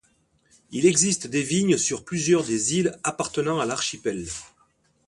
Il 0.71 0.87
existe 0.87 1.27
des 1.27 1.43
vignes 1.43 1.77
sur 1.77 2.03
plusieurs 2.03 2.43
des 2.43 2.73
îles 2.75 2.97
appartenant 3.03 3.59
à 3.59 3.67
l'archipel. 3.67 4.25